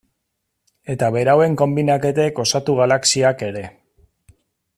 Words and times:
Eta 0.93 1.09
berauen 1.17 1.57
konbinaketek 1.63 2.41
osatu 2.45 2.79
galaxiak 2.81 3.45
ere. 3.51 3.63